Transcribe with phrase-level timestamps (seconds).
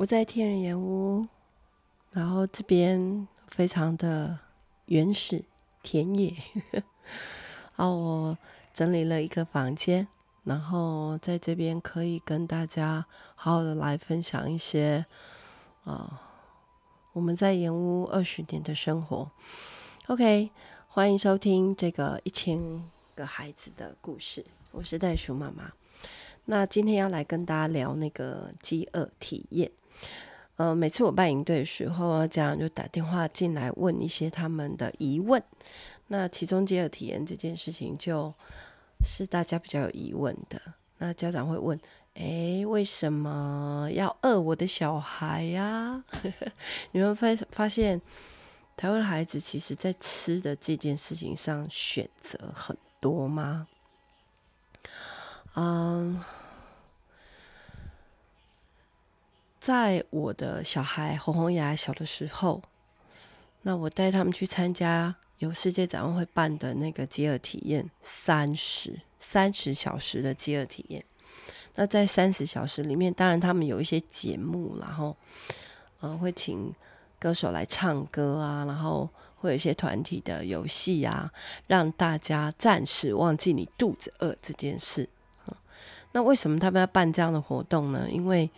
[0.00, 1.28] 我在天人岩屋，
[2.12, 4.38] 然后这边非常的
[4.86, 5.44] 原始
[5.82, 6.34] 田野，
[7.76, 8.38] 然后我
[8.72, 10.08] 整理了一个房间，
[10.44, 15.04] 然后在这边可以跟大家好好的来分享一些
[15.84, 16.22] 啊、
[17.12, 19.30] 我们在岩屋二十年的生活。
[20.06, 20.50] OK，
[20.88, 22.82] 欢迎收听这个一千
[23.14, 25.70] 个孩子的故事，我是袋鼠妈妈。
[26.46, 29.70] 那今天要来跟大家聊那个饥饿体验。
[30.56, 35.42] 呃，每次我办营队的时候，家长就打电话进来问一些他们的疑问。
[36.08, 38.34] 那其中饥饿体验这件事情，就
[39.02, 40.60] 是大家比较有疑问的。
[40.98, 41.80] 那家长会问：
[42.14, 46.04] 诶，为什么要饿我的小孩呀？
[46.92, 47.98] 你们发发现，
[48.76, 53.66] 台湾孩子其实在吃的这件事情上选择很多吗？
[55.54, 56.22] 嗯。
[59.60, 62.62] 在我的小孩红红牙小的时候，
[63.60, 71.04] 那我带他们去参加由世界展望会办的那个饥饿体验，三十三十小时的饥饿体验。
[71.74, 75.14] 那在三十小时里面，当然他们有一些节目，然后
[76.00, 76.74] 呃会请
[77.18, 81.30] 歌手来唱歌啊，然后会有一些团体的游戏啊，
[81.66, 85.06] 让大家暂时忘记你肚子饿这件事。
[86.12, 88.08] 那为什么他们要办这样的活动呢？
[88.10, 88.50] 因为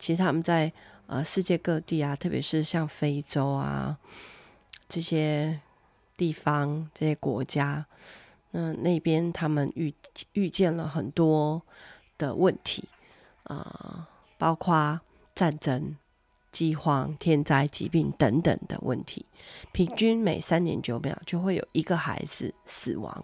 [0.00, 0.72] 其实他们在
[1.08, 3.98] 呃世界各地啊，特别是像非洲啊
[4.88, 5.60] 这些
[6.16, 7.84] 地方、这些国家，
[8.52, 9.94] 那那边他们遇
[10.32, 11.60] 遇见了很多
[12.16, 12.88] 的问题
[13.44, 14.06] 啊、呃，
[14.38, 14.98] 包括
[15.34, 15.94] 战争、
[16.50, 19.26] 饥荒、天灾、疾病等等的问题，
[19.70, 23.22] 平均每三点九秒就会有一个孩子死亡。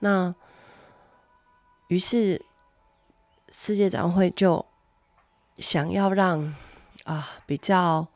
[0.00, 0.34] 那
[1.86, 2.44] 于是
[3.50, 4.66] 世界展会就。
[5.58, 6.54] 想要让
[7.04, 8.06] 啊比较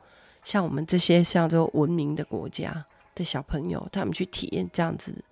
[0.43, 5.23] 像我们这些像这个文明的国家的小朋友，他们去体验这样子。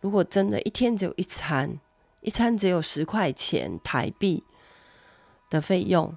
[0.00, 1.78] 如果真的一天只有一餐，
[2.20, 4.44] 一餐只有十块钱台币
[5.50, 6.16] 的费用，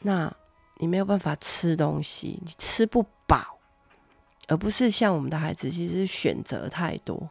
[0.00, 0.34] 那
[0.78, 3.58] 你没有办法吃东西，你吃不饱，
[4.48, 7.30] 而不是像我们的孩子，其实选择太多，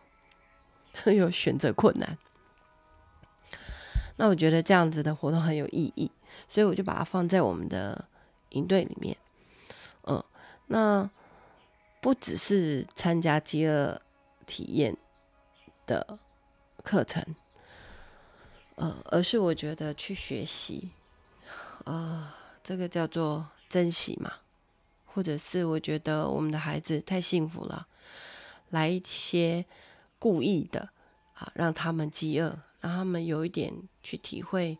[1.05, 2.17] 有选择困难。
[4.17, 6.11] 那我觉得这样子的活动很有意义。
[6.47, 8.05] 所以我就把它放在我们的
[8.49, 9.15] 营队里面，
[10.03, 10.23] 嗯，
[10.67, 11.09] 那
[12.01, 14.01] 不只是参加饥饿
[14.45, 14.97] 体验
[15.85, 16.17] 的
[16.83, 17.23] 课程，
[18.75, 20.91] 呃，而是我觉得去学习，
[21.83, 24.33] 啊、呃，这个叫做珍惜嘛，
[25.05, 27.87] 或者是我觉得我们的孩子太幸福了，
[28.69, 29.65] 来一些
[30.17, 30.89] 故意的
[31.33, 34.77] 啊，让他们饥饿，让他们有一点去体会。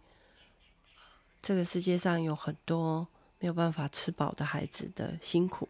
[1.42, 3.08] 这个世界上有很多
[3.40, 5.68] 没有办法吃饱的孩子的辛苦。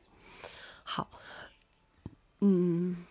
[0.84, 1.08] 好，
[2.40, 3.06] 嗯，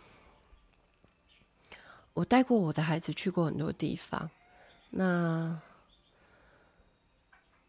[2.13, 4.29] 我带过我的孩子去过很多地方。
[4.91, 5.61] 那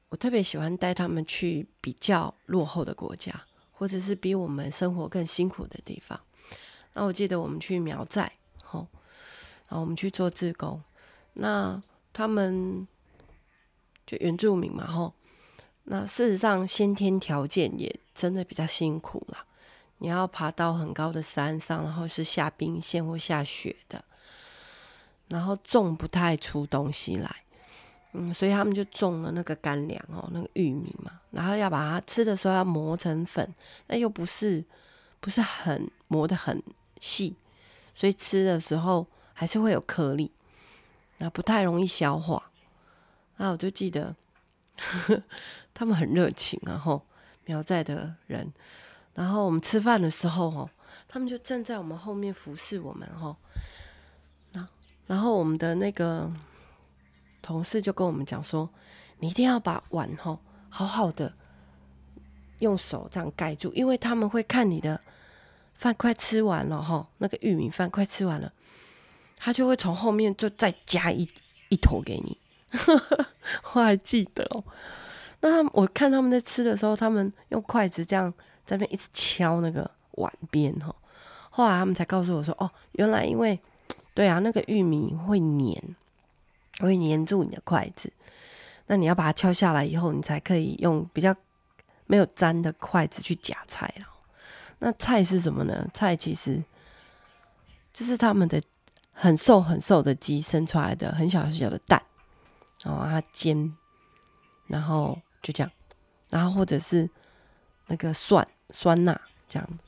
[0.10, 6.20] 我特别喜欢带他们去比较落后的国家，或者是比我们生活更辛苦的地方。
[6.94, 8.34] 那我记得我们去苗寨，
[8.64, 8.88] 吼，
[9.68, 10.82] 然后我们去做志工，
[11.34, 12.88] 那他们。
[14.10, 15.14] 就原住民嘛，吼，
[15.84, 19.46] 那事实上先天条件也真的比较辛苦啦。
[20.00, 24.04] 你要爬到很高的山上，然后是下冰线或下雪的，
[25.28, 27.30] 然后种不太出东西来，
[28.14, 33.54] 嗯，所以他们就种了那个干粮哦，那个玉米嘛，然后要把它吃的时候要磨成粉，
[33.86, 34.66] 那又不是
[35.20, 36.60] 不是很磨得很
[37.00, 37.36] 细，
[37.94, 40.32] 所以吃的时候还是会有颗粒，
[41.20, 42.49] 那不太容易消化。
[43.40, 44.14] 那我就记得，
[44.78, 45.24] 呵呵
[45.74, 47.02] 他们很热情，然后
[47.46, 48.52] 苗寨的人，
[49.16, 50.70] 然后我们吃饭的时候，哦，
[51.08, 53.36] 他们就站在我们后面服侍我们，哈。
[55.08, 56.32] 然后我们的那个
[57.42, 58.70] 同事就跟我们讲说，
[59.18, 60.38] 你一定要把碗，哈，
[60.70, 61.34] 好好的
[62.60, 65.02] 用手这样盖住，因为他们会看你的
[65.74, 68.54] 饭快吃完了，哈，那个玉米饭快吃完了，
[69.36, 71.28] 他就会从后面就再加一
[71.70, 72.38] 一坨给你。
[73.74, 74.64] 我还记得哦，
[75.42, 78.32] 那我看他们在吃的时候，他们用筷子这样
[78.66, 80.94] 在那边一直敲那个碗边哈。
[81.50, 83.60] 后来他们才告诉我说：“哦，原来因为
[84.14, 85.82] 对啊，那个玉米会黏，
[86.80, 88.12] 会黏住你的筷子。
[88.88, 91.36] 那你要把它敲下来以后，你才可以用比较
[92.06, 94.06] 没有粘的筷子去夹菜了。
[94.80, 95.88] 那菜是什么呢？
[95.94, 96.64] 菜其实
[97.92, 98.62] 就是他们的
[99.12, 102.02] 很瘦很瘦的鸡生出来的很小很小的蛋。”
[102.84, 103.76] 哦，它煎，
[104.68, 105.72] 然后就这样，
[106.30, 107.10] 然后或者是
[107.88, 109.80] 那个蒜酸辣这样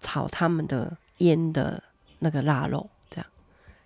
[0.00, 1.82] 炒他们的腌的
[2.18, 3.26] 那个腊肉，这样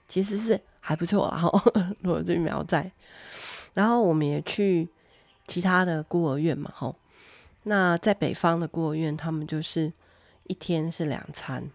[0.06, 1.28] 其实是还不错。
[1.30, 1.62] 然 后
[2.00, 2.90] 如果这苗寨，
[3.74, 4.88] 然后我们也去
[5.46, 6.96] 其他的孤儿院嘛，吼。
[7.64, 9.92] 那在北方的孤儿院，他们就是
[10.44, 11.70] 一天是两餐，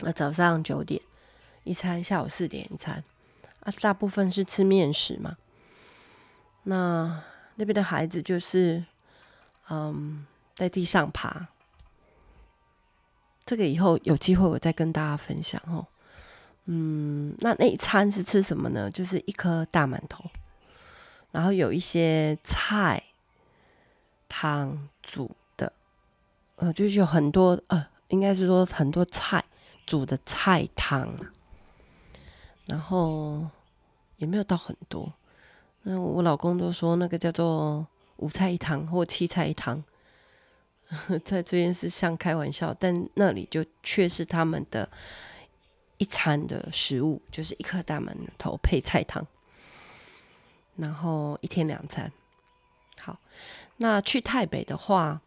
[0.00, 1.00] 那早上九点
[1.64, 3.02] 一餐，下午四点一餐，
[3.60, 5.36] 啊，大部分是吃面食嘛。
[6.64, 7.22] 那
[7.56, 8.84] 那边的孩子就是，
[9.68, 11.48] 嗯，在地上爬。
[13.44, 15.86] 这个以后有机会我再跟大家分享哦。
[16.66, 18.90] 嗯，那那一餐是吃什么呢？
[18.90, 20.24] 就是一颗大馒头，
[21.32, 23.04] 然后有一些菜。
[24.32, 25.72] 汤煮的，
[26.54, 29.44] 呃，就是有很多，呃，应该是说很多菜
[29.84, 31.12] 煮的菜汤，
[32.66, 33.44] 然后
[34.18, 35.12] 也没有到很多。
[35.82, 37.86] 那我老公都说那个叫做
[38.16, 39.82] 五菜一汤或七菜一汤，
[41.24, 44.88] 在这边是像开玩笑，但那里就却是他们的
[45.98, 49.26] 一餐的食物，就是一颗大馒头配菜汤，
[50.76, 52.12] 然后一天两餐。
[53.00, 53.18] 好，
[53.78, 55.22] 那去泰北的话，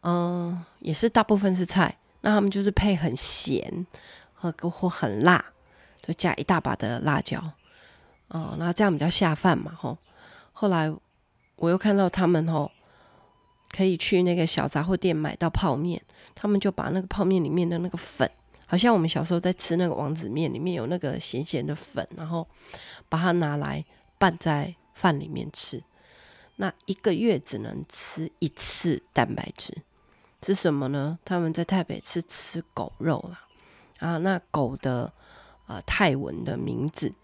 [0.00, 3.86] 嗯、也是大部分是菜，那他们就是配很咸
[4.34, 5.44] 和或很辣，
[6.02, 7.52] 就加一大把的辣椒，
[8.30, 9.98] 哦、那这样比较下饭嘛，吼。
[10.52, 10.92] 后来
[11.56, 12.70] 我又看到他们吼，
[13.70, 16.00] 可以去那个小杂货店买到泡面，
[16.34, 18.30] 他们就把那个泡面里面的那个粉，
[18.66, 22.46] 好像我们小时候在吃那个王子面，里面有那个咸咸的粉，然后
[23.08, 23.84] 把它拿来
[24.18, 25.82] 拌在饭里面吃。
[26.56, 29.74] 那一个月只能吃一次蛋白质，
[30.42, 31.18] 是什么呢？
[31.24, 33.40] 他们在泰北吃吃狗肉啦，
[33.98, 35.10] 啊，那狗的
[35.66, 37.14] 呃泰文的名字，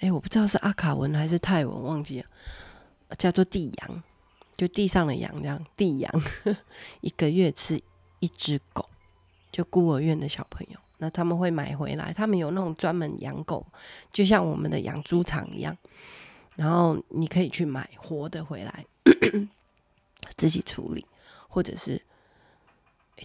[0.00, 2.26] 哎，我不知道是阿卡文还是泰文，忘记了，
[3.16, 4.02] 叫做地羊，
[4.56, 6.22] 就地上的羊这样，地羊，
[7.00, 7.80] 一个月吃
[8.20, 8.88] 一只狗，
[9.50, 13.66] 就孤儿院的小朋友，那他们会买回来，他们有那种专门养狗，
[14.12, 15.76] 就像我们的养猪场一样。
[16.56, 18.86] 然后你可以去买活的回来，
[20.38, 21.04] 自己处理，
[21.48, 22.00] 或者是，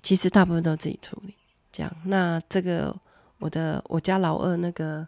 [0.01, 1.33] 其实大部分都自己处理。
[1.71, 2.93] 这样，那这个
[3.39, 5.07] 我的我家老二那个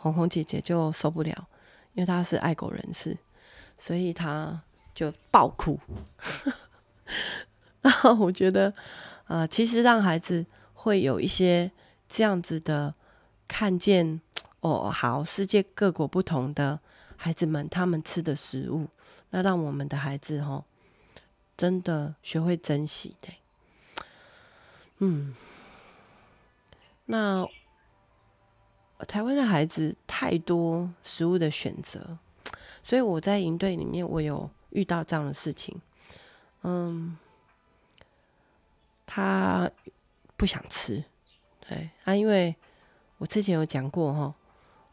[0.00, 1.48] 红红姐姐就受不了，
[1.92, 3.16] 因为她是爱狗人士，
[3.76, 4.60] 所以她
[4.94, 5.78] 就爆哭。
[7.82, 8.72] 然后我觉得，
[9.26, 10.44] 呃，其实让孩子
[10.74, 11.70] 会有一些
[12.08, 12.94] 这样子的
[13.46, 14.20] 看见，
[14.60, 16.80] 哦，好，世界各国不同的。
[17.22, 18.88] 孩子们他们吃的食物，
[19.28, 20.64] 那让我们的孩子哈，
[21.54, 23.28] 真的学会珍惜的。
[25.00, 25.34] 嗯，
[27.04, 27.46] 那
[29.06, 32.18] 台湾的孩子太多食物的选择，
[32.82, 35.80] 所以我在营队里面，我有遇到这样的事情。
[36.62, 37.16] 嗯，
[39.06, 39.70] 他
[40.36, 41.02] 不想吃，
[41.68, 42.54] 对啊，因为
[43.18, 44.34] 我之前有讲过哈，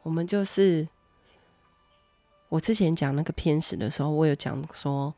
[0.03, 0.87] 我们就是。
[2.49, 5.13] 我之前讲那个偏食的时候，我有讲说，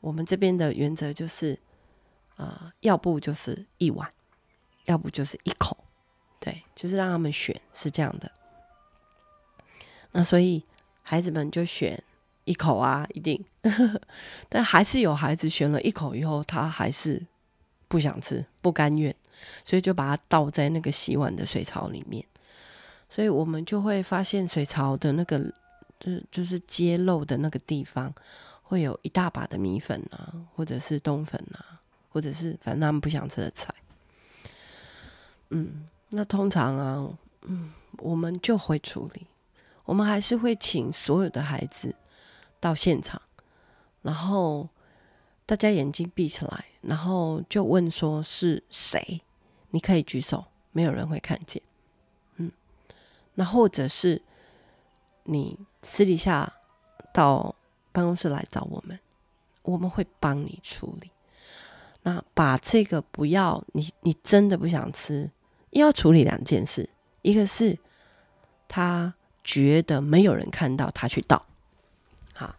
[0.00, 1.58] 我们这边的原则就是，
[2.36, 4.10] 呃，要不就是一碗，
[4.86, 5.76] 要不就是一口，
[6.40, 8.32] 对，就是让他们选，是这样的。
[10.10, 10.64] 那所以
[11.02, 12.02] 孩子们就选
[12.44, 13.44] 一口啊，一定，
[14.48, 17.24] 但还是有孩子选了一口以后，他还是
[17.86, 19.14] 不想吃，不甘愿，
[19.62, 22.24] 所以就把它倒在那个洗碗的水槽里面，
[23.08, 25.52] 所以我们就会发现水槽的那个。
[26.00, 28.10] 就是就是接漏的那个地方，
[28.62, 33.74] 会有一大把的米粉啊，或者是冬粉啊，或者是反正他们不想吃的菜。
[35.50, 39.26] 嗯，那通常啊，嗯，我们就会处理，
[39.84, 41.94] 我们还是会请所有的孩子
[42.60, 43.20] 到现场，
[44.02, 44.68] 然后
[45.46, 49.20] 大家眼睛闭起来，然后就问说是谁？
[49.70, 51.62] 你可以举手，没有人会看见。
[52.36, 52.52] 嗯，
[53.34, 54.22] 那或者是。
[55.24, 56.50] 你私底下
[57.12, 57.54] 到
[57.92, 58.98] 办公室来找我们，
[59.62, 61.10] 我们会帮你处理。
[62.02, 65.30] 那把这个不要你，你真的不想吃，
[65.70, 66.88] 要处理两件事，
[67.22, 67.78] 一个是
[68.68, 71.46] 他觉得没有人看到他去倒，
[72.34, 72.56] 好，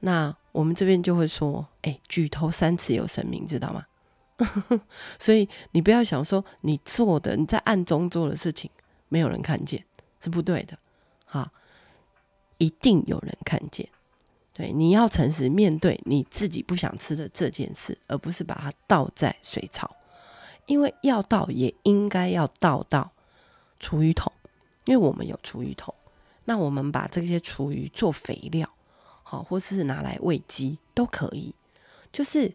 [0.00, 3.86] 那我们这边就会说，哎，举头三尺有神明，知道吗？
[5.18, 8.70] 所以你不要想说你做的你在暗中做的事情
[9.08, 9.84] 没有人看见
[10.20, 10.78] 是不对的，
[11.24, 11.50] 好。
[12.60, 13.88] 一定有人看见，
[14.52, 19.88] 对，你要诚实面对你自己不想吃的这件事，而不是把它倒在水槽，
[20.68, 23.10] 因为要倒也应该要倒到
[23.80, 24.32] 厨余桶，
[24.84, 25.92] 因为我们有厨余桶，
[26.44, 28.70] 那我们把这些厨余做肥料，
[29.24, 31.54] 好，或是拿来喂鸡都可以，
[32.12, 32.54] 就是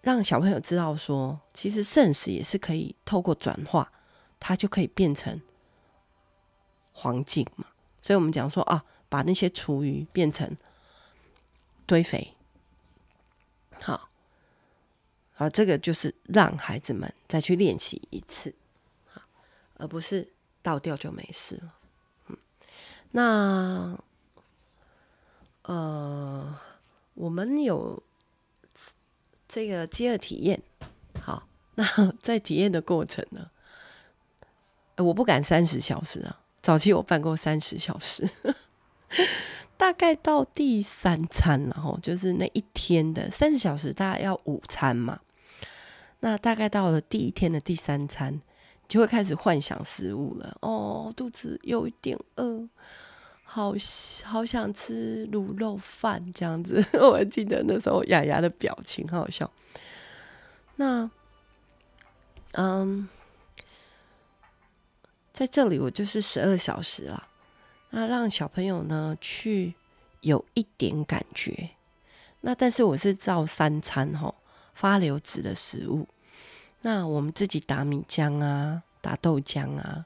[0.00, 3.90] 让小朋友知道说，其实肾食也是可以透过转化，
[4.38, 5.42] 它就可以变成
[6.92, 7.66] 黄金嘛。
[8.00, 10.56] 所以我们讲说啊，把那些厨余变成
[11.86, 12.34] 堆肥，
[13.80, 14.08] 好，
[15.34, 18.54] 好，这个就是让孩子们再去练习一次，
[19.06, 19.20] 好，
[19.76, 21.74] 而不是倒掉就没事了。
[22.28, 22.36] 嗯，
[23.10, 23.98] 那
[25.62, 26.58] 呃，
[27.14, 28.00] 我们有
[29.48, 30.62] 这个饥饿体验，
[31.20, 31.84] 好，那
[32.22, 33.50] 在体验的过程呢，
[34.98, 36.40] 我不敢三十小时啊。
[36.62, 38.26] 早期我办过三十小时，
[39.84, 45.20] 大概到第三餐，然后就是那一天的三十小时，大概要午餐嘛。
[46.20, 48.40] 那大概到了第一天的第三餐，
[48.88, 50.56] 就会开始幻想食物了。
[50.62, 52.66] 哦，肚子有一点饿，
[53.42, 53.74] 好
[54.24, 56.82] 好想吃卤肉饭这样子。
[56.98, 59.50] 我还记得那时候雅雅的表情，很好笑。
[60.76, 61.10] 那，
[62.52, 63.06] 嗯。
[65.30, 67.28] 在这里，我就是十二小时了。
[67.96, 69.72] 那让小朋友呢去
[70.20, 71.70] 有一点感觉。
[72.40, 74.34] 那但是我是照三餐吼
[74.74, 76.08] 发流质的食物。
[76.80, 80.04] 那我们自己打米浆啊，打豆浆啊。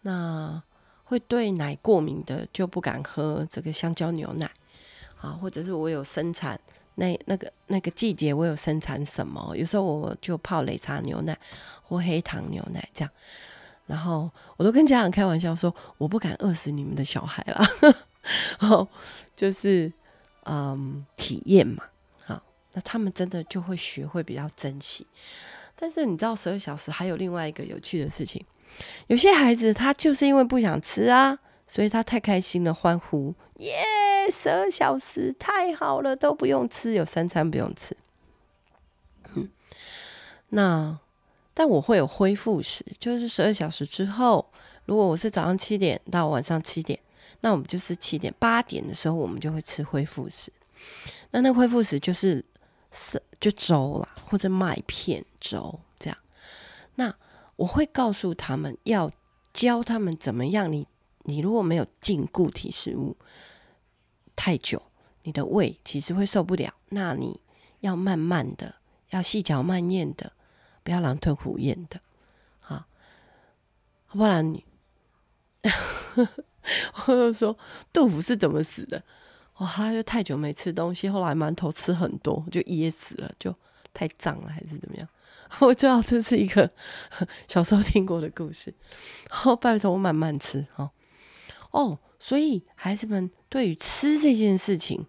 [0.00, 0.60] 那
[1.04, 4.50] 会对奶过敏的就不敢喝这个香蕉牛奶
[5.20, 6.58] 啊，或者是我有生产
[6.96, 11.38] 那那个那个季节我有生产什么，有时候我就泡擂茶牛奶
[11.84, 13.10] 或黑糖牛奶这样。
[13.86, 17.66] 然后我都跟家长开玩笑说，我不敢饿死你们的小孩啦。
[18.60, 18.86] 然后
[19.34, 19.92] 就是
[20.44, 21.84] 嗯，体验嘛，
[22.24, 22.40] 好，
[22.72, 25.06] 那他们真的就会学会比较珍惜。
[25.74, 28.44] 但是你知道，十二小时还有另外一个有趣的事情，
[29.08, 33.84] 有些孩子他就是因为不想吃啊，所以他太开心了，欢呼耶，
[34.32, 37.96] 十二小时太好了，都不用吃，有三餐不用吃。
[39.34, 39.50] 嗯，
[40.50, 40.98] 那。
[41.54, 44.46] 但我会有恢复时，就是十二小时之后，
[44.86, 46.98] 如果我是早上七点到晚上七点，
[47.40, 50.52] 那我们就是七点八点的时候，我们就会吃恢复食。
[51.30, 52.44] 那那恢复食就是
[52.90, 56.18] 是就粥啦，或者麦片粥这样。
[56.94, 57.14] 那
[57.56, 59.10] 我会告诉他们，要
[59.52, 60.78] 教他们怎么样你。
[60.78, 60.86] 你
[61.24, 63.16] 你如果没有进固体食物
[64.34, 64.82] 太久，
[65.22, 66.74] 你的胃其实会受不了。
[66.88, 67.40] 那你
[67.78, 68.74] 要慢慢的，
[69.10, 70.32] 要细嚼慢咽的。
[70.84, 72.00] 不要狼吞虎咽的，
[72.58, 72.84] 好，
[74.08, 74.64] 不然你，
[77.06, 77.56] 我就说
[77.92, 79.02] 杜甫是怎么死的？
[79.58, 83.54] 哇，他就太久没吃东西，后来馒头吃很多，就噎死了，就
[83.94, 85.08] 太胀了，还是怎么样？
[85.60, 86.68] 我知道这是一个
[87.46, 88.74] 小时候听过的故事。
[89.30, 90.90] 好，拜托慢慢吃，哈。
[91.70, 95.06] 哦，所以孩子们对于吃这件事情，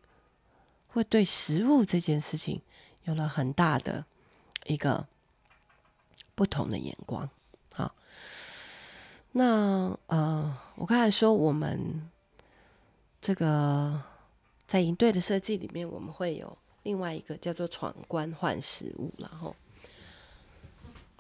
[0.87, 2.61] 会对食物这件事情
[3.03, 4.05] 有了很大的
[4.65, 5.07] 一个。
[6.35, 7.29] 不同的眼光，
[7.73, 7.93] 好，
[9.31, 12.09] 那呃，我刚才说我们
[13.21, 14.01] 这个
[14.65, 19.55] 在营队的设计里面，我们会有另外一个叫做闯关换食物，然后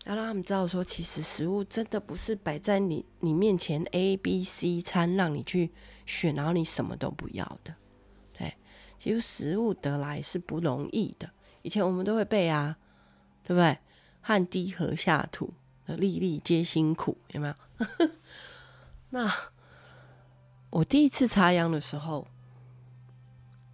[0.05, 5.71] 要让他们知道说，其实食物真的不是摆在你你面前 A、B、C 餐让你去
[6.05, 7.75] 选，然后你什么都不要的，
[8.37, 8.55] 对，
[8.97, 11.29] 其实食物得来是不容易的，
[11.61, 12.77] 以前我们都会背啊，
[13.43, 13.77] 对不对？
[14.25, 15.53] 汗滴禾下土，
[15.85, 17.55] 粒粒皆辛苦，有没有？
[19.09, 19.29] 那
[20.69, 22.25] 我第一次插秧的时候，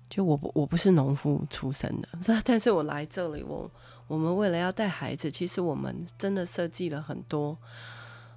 [0.09, 3.69] 就我不我不是农夫出身的，但是我来这里，我
[4.07, 7.55] 我们为了要带孩子，其实我们真的设计了很多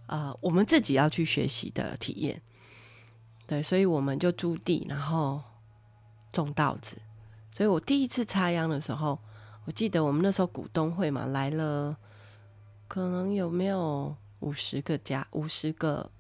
[0.04, 2.42] 啊、呃，我们自己要去学习的体验。
[3.46, 5.42] 对，所以我们就租地，然后
[6.30, 6.98] 种稻子。
[7.50, 9.18] 所以我第一次插秧的时候。
[9.64, 11.96] 我记得我们那时候股东会嘛，来了，
[12.92, 16.10] 可能有没有五十个家，五十个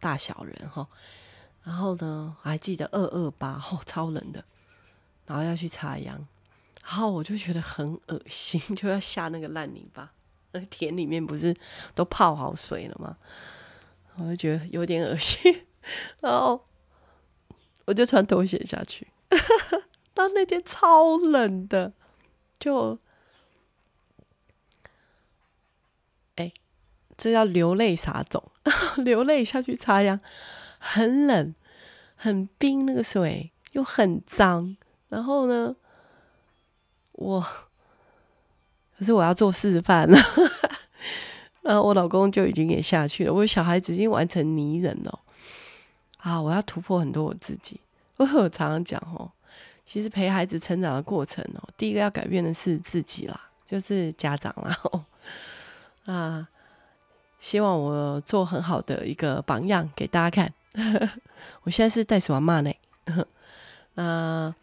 [0.00, 0.88] 大小人哈。
[1.62, 4.42] 然后呢，还记得二二八， 哦，超冷的，
[5.26, 6.26] 然后要去插秧，
[6.82, 10.10] 然后我就觉得很恶心， 就要下那个烂泥巴。
[10.52, 11.54] 那田里面不是
[11.94, 13.18] 都泡好水了吗？
[14.16, 15.66] 我就觉得有点恶心，
[16.20, 16.64] 然后
[17.84, 19.06] 我就穿拖鞋下去，
[20.14, 21.92] 那那天超冷的。
[22.58, 22.98] 就，
[26.34, 26.52] 哎、欸，
[27.18, 28.42] 这叫流泪撒种，
[29.04, 30.18] 流泪下去插秧，
[30.78, 31.54] 很冷，
[32.14, 34.76] 很冰，那个水又很脏。
[35.08, 35.74] 然后呢，
[37.12, 37.40] 我
[38.98, 40.18] 可是我要做示范了，
[41.62, 43.32] 然后我老公就已经也下去了。
[43.34, 45.20] 我小孩子已经完成泥人了，
[46.18, 47.80] 啊，我要突破很多我自己。
[48.16, 49.30] 我有常常讲哦。
[49.84, 54.78] 其实陪孩子成长的过程哦，第一个要改变的是自己啦，就是家长啦。
[54.84, 55.04] 哦、
[56.04, 56.48] 啊，
[57.38, 60.52] 希望我做很好的一个榜样给大家看。
[61.62, 62.72] 我现在是袋鼠阿嬷呢。
[63.94, 64.54] 那，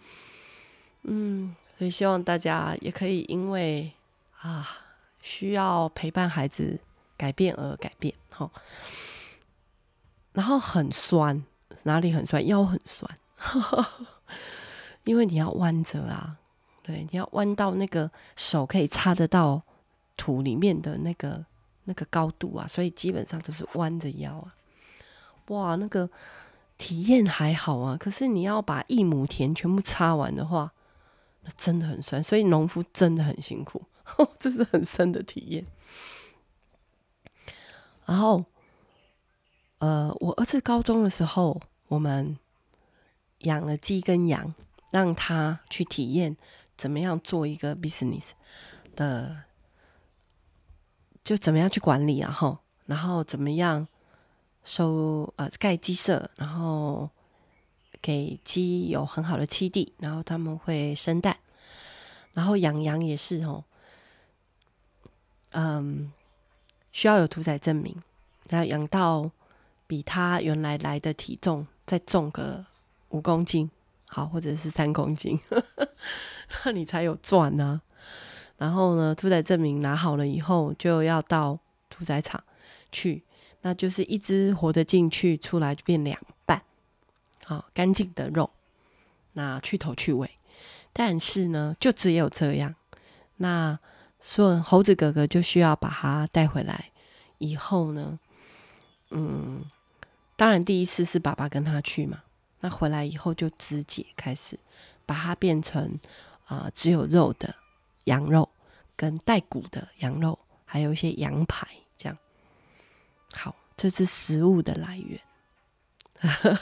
[1.04, 3.92] 嗯，所以希望大家也可以因为
[4.40, 4.68] 啊
[5.22, 6.80] 需要陪伴孩子
[7.18, 8.14] 改变而改变。
[8.30, 8.52] 好，
[10.34, 11.44] 然后很酸，
[11.84, 12.46] 哪里很酸？
[12.46, 13.18] 腰很酸。
[15.06, 16.38] 因为你要弯着啊，
[16.82, 19.62] 对，你要弯到那个手可以插得到
[20.18, 21.46] 土里面的那个
[21.86, 24.54] 那个高度啊，所以基本上都是弯着腰啊。
[25.48, 26.10] 哇，那个
[26.78, 30.72] 体验还好啊，可是你要把一亩田全部插完的话，
[31.42, 33.82] 那真的很酸，所以农夫真的很辛苦，
[34.38, 35.66] 这是很深的体验。
[38.06, 38.44] 然后，
[39.80, 42.38] 呃，我儿子高中的时候，我们
[43.40, 44.54] 养了鸡跟羊。
[44.92, 46.38] 让他去体验
[46.78, 48.28] 怎么样做一个 business
[48.96, 49.44] 的，
[51.26, 53.86] 就怎么样去管理，然后，然后怎么样
[54.64, 57.10] 收呃盖鸡舍，然后
[58.02, 61.36] 给鸡有很好的栖地，然后他们会生蛋，
[62.34, 63.64] 然后养羊也是哦，
[65.52, 66.14] 嗯，
[66.92, 68.00] 需要有屠宰证明，
[68.50, 69.32] 然后养到
[69.88, 72.66] 比他原来来的体重再重个
[73.10, 73.70] 五公斤。
[74.08, 75.38] 好，或者是三公斤，
[76.64, 77.95] 那你才有赚呢、啊。
[78.58, 81.60] 然后呢，屠宰证明拿好了以后，就要到
[81.90, 82.44] 屠宰场
[82.92, 83.24] 去，
[83.62, 86.62] 那就是一只活的进去，出来就变两半，
[87.44, 88.50] 好干净的肉，
[89.34, 90.30] 那去头去尾。
[90.94, 92.76] 但是呢，就只有这样。
[93.38, 93.78] 那
[94.22, 96.92] 所以猴子哥哥就需要把它带回来
[97.38, 98.18] 以后呢，
[99.10, 99.66] 嗯，
[100.38, 102.24] 当然第一次是爸爸跟他去嘛。
[102.62, 104.58] 那回来以后就肢解，开始
[105.06, 106.00] 把它变成
[106.46, 107.54] 啊、只有肉的
[108.06, 108.50] 羊肉，
[108.96, 112.18] 跟带骨的羊肉，还有一些羊排，这样。
[113.34, 115.22] 好，这是食物的来源。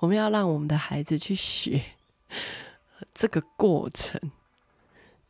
[0.00, 1.82] 我们要让我们的孩子去学
[3.14, 4.20] 这个过程。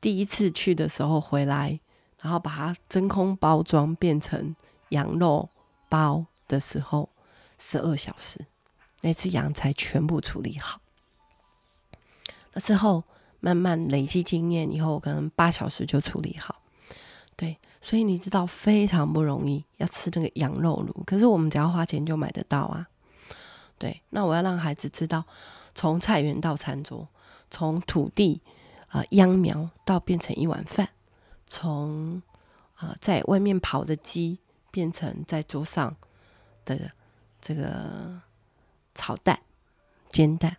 [0.00, 1.78] 第一次去的时候回来，
[2.20, 4.56] 然后把它真空包装变成
[4.88, 5.50] 羊肉
[5.88, 7.10] 包的时候，
[7.58, 8.46] 十二小时。
[9.02, 10.80] 那只羊才全部处理好。
[12.52, 13.04] 那之后
[13.40, 16.62] 慢慢累积经验以后，可能八小时就处理好。
[17.36, 21.02] 对，所以你知道非常不容易，要吃那个羊肉炉。
[21.04, 22.86] 可是我们只要花钱就买得到啊。
[23.78, 25.24] 对，那我要让孩子知道，
[25.74, 27.08] 从菜园到餐桌，
[27.50, 28.40] 从土地
[28.88, 30.88] 啊、秧苗到变成一碗饭，
[31.46, 32.22] 从
[32.74, 34.38] 啊、在外面跑的鸡
[34.70, 35.96] 变成在桌上
[36.64, 36.90] 的
[37.40, 38.20] 这个。
[38.92, 39.40] 炒蛋、
[40.10, 40.56] 煎蛋，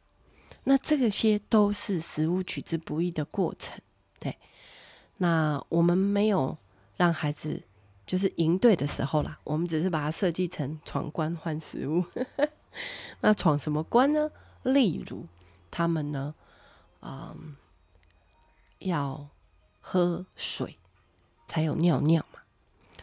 [0.63, 3.81] 那这些都是食物取之不易的过程。
[4.19, 4.37] 对，
[5.17, 6.57] 那我们没有
[6.97, 7.63] 让孩子
[8.05, 12.05] 就是赢对的时候啦，我们只是把它设计成闯关换食物。
[13.21, 14.31] 那闯什么关呢？
[14.63, 15.25] 例如，
[15.69, 16.35] 他们呢，
[17.01, 17.55] 嗯，
[18.79, 19.29] 要
[19.79, 20.77] 喝水
[21.47, 22.41] 才有尿尿嘛。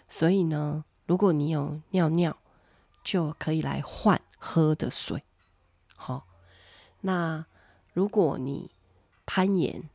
[0.08, 2.38] 所以呢，如果你有尿尿，
[3.02, 4.20] 就可以来换。
[4.40, 5.24] 喝的水，
[5.96, 6.27] 好。
[7.00, 7.44] 那
[7.92, 8.70] 如果你
[9.24, 9.88] 攀岩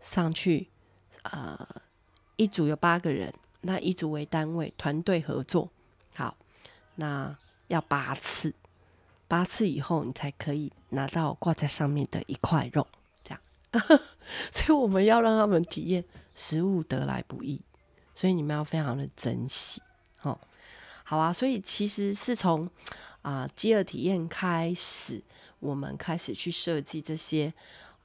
[0.00, 0.68] 上去，
[1.22, 1.68] 呃，
[2.36, 5.70] 一组有八个人，那一组为单位，团队合作，
[6.14, 6.36] 好。
[6.96, 8.54] 那要八次，
[9.26, 12.86] 八次以后你才可以拿到挂在上面的一块肉，
[13.22, 13.40] 这样。
[14.52, 17.60] 所以我们要让他们体验食物得来不易，
[18.14, 19.82] 所以你们要非常的珍惜，
[20.16, 20.40] 好。
[21.04, 22.70] 好啊，所以其实是从。
[23.22, 25.22] 啊，饥饿体验开始，
[25.60, 27.52] 我们开始去设计这些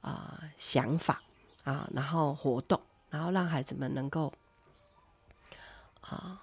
[0.00, 1.22] 啊、想法
[1.64, 4.32] 啊，然后活动，然后让孩子们能够
[6.00, 6.40] 啊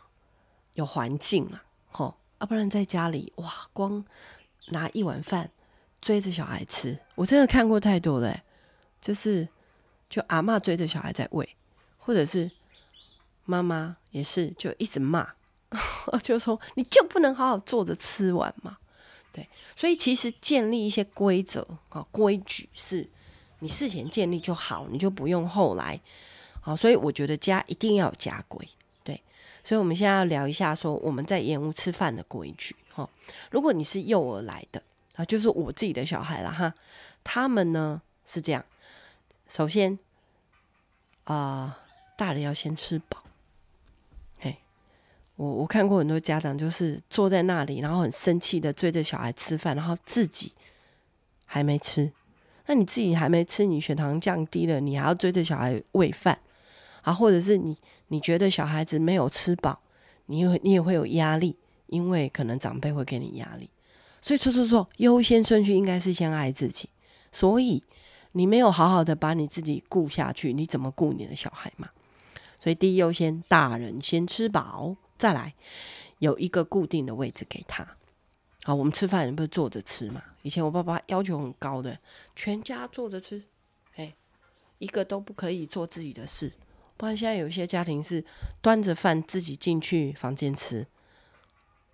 [0.74, 4.04] 有环境啊，吼，要、不然在家里哇，光
[4.68, 5.52] 拿一碗饭
[6.00, 8.42] 追着小孩吃，我真的看过太多了，
[9.00, 9.48] 就是
[10.10, 11.56] 就阿嬷追着小孩在喂，
[11.98, 12.50] 或者是
[13.46, 15.34] 妈妈也是就一直骂。
[16.22, 18.78] 就说你就不能好好坐着吃完吗？
[19.32, 23.08] 对，所以其实建立一些规则啊规矩是
[23.60, 26.00] 你事前建立就好，你就不用后来。
[26.60, 28.68] 好，所以我觉得家一定要有家规。
[29.04, 29.22] 对，
[29.64, 32.76] 所以我们现在要聊一下说我们在盐屋吃饭的规矩。
[32.94, 33.10] 哈，
[33.50, 34.84] 如果你是幼儿来的
[35.16, 36.74] 啊，就是我自己的小孩了哈，
[37.24, 38.66] 他们呢是这样，
[39.48, 39.98] 首先
[41.24, 41.80] 啊、
[42.18, 43.24] 大人要先吃饱。
[45.36, 50.52] 我我看过很多家长，就是坐在那里，然后很生气的追着小孩吃饭，然后自己
[51.46, 52.12] 还没吃，
[52.68, 56.38] 那你自己还没吃，你血糖降低了，你还要追着小孩喂饭
[57.02, 57.12] 啊？
[57.14, 57.76] 或者是你
[58.10, 59.80] 你觉得小孩子没有吃饱，
[60.28, 63.70] 你也你也会有压力，因为可能长辈会给你压力。
[64.22, 66.90] 所以错错错，优先顺序应该是先爱自己。
[67.32, 67.84] 所以
[68.34, 71.90] 你没有好好的把你自己顾下去，你怎么顾你的小孩嘛？
[72.60, 75.54] 所以第一优先，大人先吃饱，再来
[76.18, 77.88] 有一个固定的位置给他。
[78.64, 80.20] 好，我们吃饭不是坐着吃嘛？
[80.42, 82.00] 以前我爸爸要求很高的，
[82.36, 83.44] 全家坐着吃，
[83.98, 84.16] 哎，
[84.80, 86.52] 一个都不可以做自己的事。
[86.98, 88.26] 不然现在有些家庭是
[88.64, 90.88] 端着饭自己进去房间吃。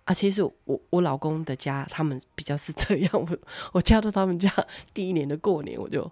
[0.04, 3.12] 啊，其实我我老公的家他们比较是这样。
[3.12, 3.38] 我
[3.72, 4.50] 我嫁到他们家
[4.94, 6.10] 第一年的过年，我就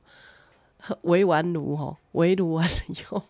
[1.01, 3.23] 围完炉吼，围炉完了以后，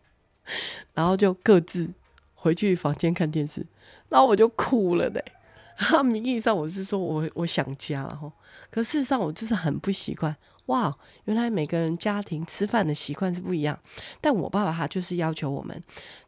[0.95, 1.95] 然后就各自
[2.35, 3.67] 回去房间看电视，
[4.09, 5.25] 然后我就哭了嘞。
[5.79, 8.33] 哈，名义上我是说我我想家了哈，
[8.71, 10.35] 可事实上我就是很不习惯。
[10.67, 13.79] 哇，原来每个人家庭吃饭的习惯是不一样。
[14.21, 15.81] 但我爸爸他就是要求我们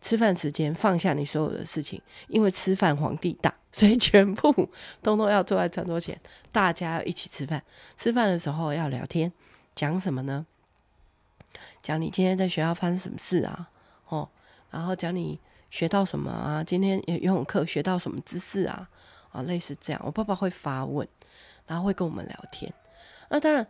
[0.02, 4.52] 吃饭时间放下你所有的事情，因为吃饭皇帝大， 所以全部
[5.02, 6.20] 通通要坐在餐桌前，
[6.52, 7.62] 大家要一起吃饭。
[7.96, 9.32] 吃饭的时候要聊天，
[9.74, 10.46] 讲什么呢？
[11.82, 13.70] 讲你今天在学校发生什么事啊？
[14.08, 14.28] 哦，
[14.70, 16.64] 然后讲你学到什么啊？
[16.64, 18.88] 今天游泳课学到什么知识啊？
[19.30, 21.06] 啊，类似这样，我爸爸会发问，
[21.66, 22.72] 然后会跟我们聊天。
[23.28, 23.66] 那当然，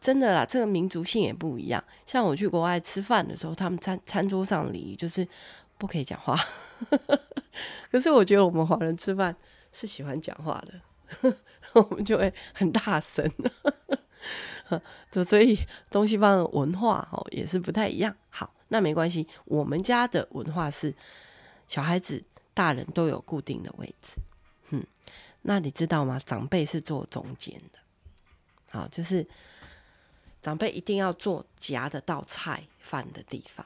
[0.00, 1.82] 真的啦，这个民族性也不一样。
[2.06, 5.26] 像我去国外吃饭的时候，他们餐餐桌上礼仪就是
[5.76, 6.34] 不可以讲话。
[7.92, 9.36] 可是我觉得我们华人吃饭
[9.70, 11.36] 是喜欢讲话的，
[11.74, 13.30] 我们就会很大声。
[15.28, 15.58] 所以
[15.90, 18.16] 东西方的文化哦也是不太一样。
[18.30, 20.94] 好，那没关系，我们家的文化是
[21.72, 24.20] 小孩子、大人都有固定的位置。
[24.72, 24.86] 嗯，
[25.40, 26.18] 那你知道吗？
[26.18, 27.78] 长辈是坐中间的，
[28.70, 29.26] 好，就是
[30.42, 33.64] 长辈一定要坐夹得到菜饭的地方，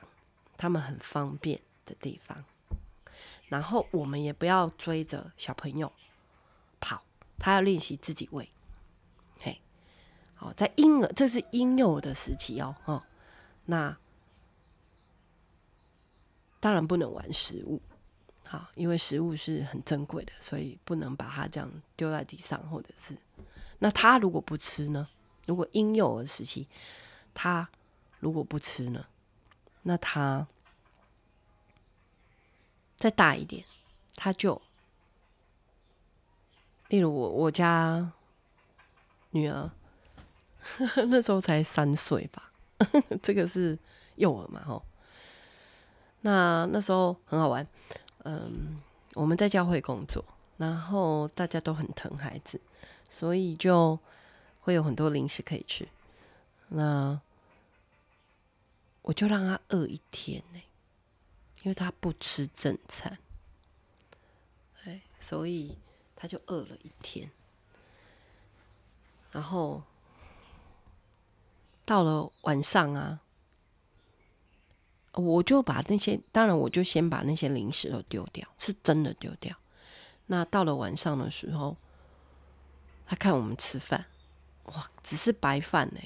[0.57, 2.45] 他们很方便的地方。
[3.49, 5.93] 然后我们也不要追着小朋友
[6.79, 7.03] 跑，
[7.41, 8.49] 他要练习自己喂。
[9.41, 9.61] 嘿，
[10.37, 13.03] 好，在婴儿，这是婴幼儿的时期哦，哦，
[13.65, 13.97] 那
[16.61, 17.83] 当然不能玩食物。
[18.75, 23.17] 因为食物是很珍贵的，所以不能把它这样丢在地上，或者是
[23.79, 25.09] 那他如果不吃呢？
[25.47, 26.67] 如果婴幼儿时期
[27.33, 27.69] 他
[28.21, 29.07] 如果不吃呢？
[29.83, 30.47] 那他
[32.99, 33.65] 再大一点，
[34.17, 34.61] 他就
[36.89, 38.13] 例如我我家
[39.31, 39.71] 女儿
[41.09, 42.51] 那时候才三岁吧，
[43.23, 43.79] 这个是
[44.17, 44.85] 幼儿嘛，吼。
[46.23, 47.65] 那那时候很好玩。
[48.29, 48.77] 嗯，
[49.15, 50.25] 我们在教会工作，
[50.57, 52.61] 然后大家都很疼孩子，
[53.09, 53.97] 所以就
[54.61, 55.87] 会有很多零食可以吃。
[56.67, 57.21] 那
[59.03, 60.61] 我就让他饿一天呢，
[61.63, 63.17] 因为他不吃正餐，
[64.83, 65.79] 哎，所以
[66.17, 67.31] 他就饿了一天。
[69.31, 69.85] 然后
[71.85, 73.21] 到了晚上啊。
[75.17, 79.57] 我就把那些，当然我就先把那些零食都丢掉，是真的丢掉。
[80.27, 81.77] 那到了晚上的时候，
[83.07, 84.05] 他看我们吃饭，
[84.65, 86.01] 哇，只是白饭呢，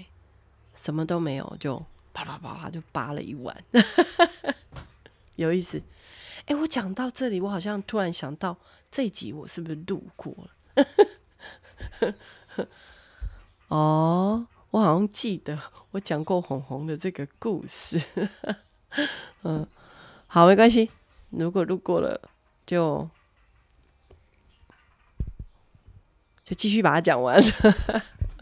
[0.72, 1.76] 什么都没有，就
[2.12, 3.64] 啪啪啪啪就扒了一碗，
[5.36, 5.82] 有意思。
[6.46, 8.56] 哎、我讲到这里，我好像突然想到
[8.90, 12.14] 这一集我是不是录过了？
[13.68, 15.58] 哦，我好像记得
[15.92, 18.00] 我讲过红红的这个故事。
[19.44, 19.66] 嗯，
[20.26, 20.90] 好，没关系。
[21.30, 22.20] 如果路过了，
[22.66, 23.08] 就
[26.42, 27.40] 就继续把它讲完。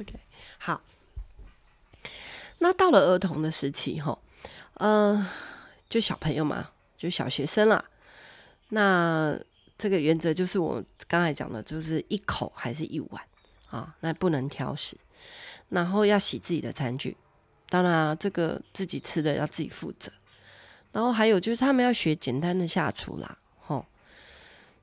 [0.00, 0.14] OK，
[0.58, 0.80] 好。
[2.58, 4.18] 那到了儿童的时期，哈，
[4.74, 5.26] 嗯，
[5.88, 7.84] 就小朋友嘛，就小学生啦。
[8.70, 9.38] 那
[9.76, 13.22] 这个原则就是我刚才讲的，就是一口还是一碗
[13.70, 13.94] 啊？
[14.00, 14.96] 那不能挑食，
[15.68, 17.16] 然后要洗自己的餐具。
[17.68, 20.10] 当然啊，这个自己吃的要自己负责。
[20.98, 23.86] 然后还有就是，他们要学简单的下厨啦，吼，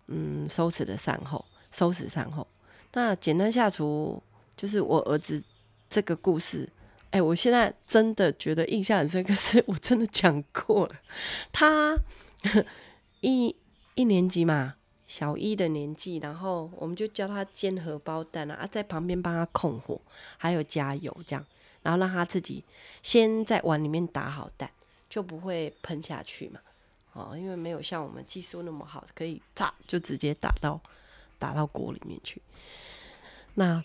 [0.08, 2.48] 嗯，收拾的善后，收拾善后。
[2.94, 4.24] 那简单下厨
[4.56, 5.44] 就是我儿子
[5.90, 6.70] 这个故事，
[7.12, 10.96] 哎，我现在真的觉得印象很深刻，是我真的讲过了。
[11.52, 11.98] 他
[13.20, 13.54] 一
[13.96, 14.76] 一年级嘛，
[15.06, 20.00] 小一的年纪，然后我们就教他煎荷包蛋啊，在旁边帮他控火，
[20.38, 21.46] 还有加油这样，
[21.82, 22.64] 然后让他自己
[23.04, 24.72] 先在碗里面打好蛋。
[25.16, 26.60] 就不会喷下去嘛，
[27.14, 30.78] 哦，因为没有像我们技术那么好，可以炸就直接打到
[31.40, 32.42] 打到锅里面去。
[33.54, 33.82] 那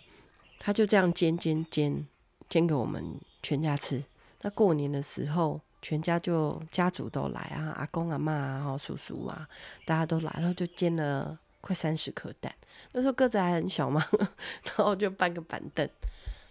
[0.58, 2.04] 他就这样煎煎煎
[2.48, 3.14] 煎给我们
[3.44, 4.02] 全家吃。
[4.40, 9.48] 那过年的时候，全家就家族都来啊，阿公阿嬷啊，叔叔啊，
[9.84, 12.52] 大家都来，然后就煎了快三十颗蛋。
[12.90, 14.04] 那时候个子还很小嘛，
[14.66, 15.88] 然后就搬个板凳。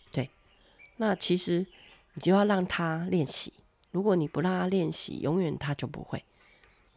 [0.09, 0.29] 对，
[0.95, 1.65] 那其实
[2.13, 3.51] 你就要让他练习。
[3.91, 6.23] 如果你不让他练习，永远他就不会。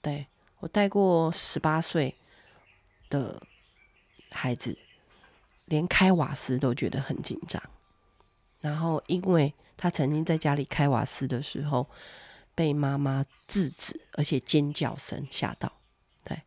[0.01, 0.27] 对，
[0.61, 2.17] 我带过十八岁
[3.09, 3.43] 的
[4.31, 4.79] 孩子，
[5.67, 7.63] 连开瓦斯都觉得很紧张。
[8.61, 11.89] 然后，因为他曾经在家里开瓦斯的时候，
[12.55, 15.73] 被妈妈制止，而且尖叫声吓到。
[16.23, 16.43] 对，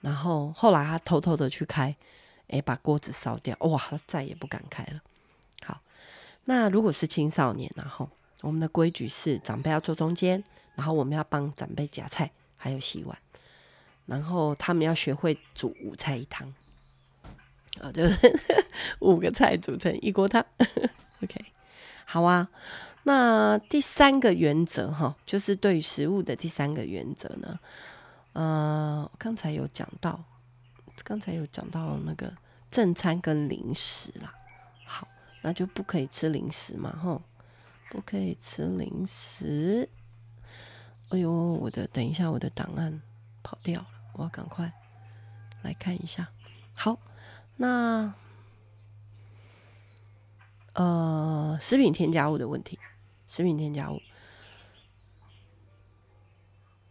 [0.00, 1.96] 然后后来他偷偷的去开，
[2.48, 5.00] 诶，把锅子烧掉，哇，他再也不敢开了。
[5.64, 5.80] 好，
[6.44, 8.08] 那如果是青少年，然后
[8.42, 10.42] 我们的规矩是长辈要坐中间，
[10.74, 13.16] 然后我们要帮长辈夹菜，还有洗碗，
[14.06, 16.52] 然后他们要学会煮五菜一汤，
[17.80, 18.40] 啊， 就是
[19.00, 20.44] 五个菜煮成一锅汤。
[21.22, 21.44] OK，
[22.04, 22.48] 好啊。
[23.04, 27.58] 那第三个原则哈，就是对于食物的第三个原则呢，
[28.34, 30.22] 呃，刚才有讲到，
[31.02, 32.30] 刚才有讲到那个
[32.70, 34.34] 正餐跟零食啦。
[34.84, 35.08] 好，
[35.40, 37.22] 那就不可以吃零食嘛，吼，
[37.90, 39.86] 不可以吃零食。
[41.10, 43.02] 哎呦，我的，等一下，我的档案
[43.42, 44.72] 跑掉了，我要赶快
[45.60, 46.30] 来看一下。
[46.72, 46.98] 好，
[47.56, 48.14] 那。
[50.72, 52.78] 呃，食品添加物的问题，
[53.26, 54.00] 食品添加物，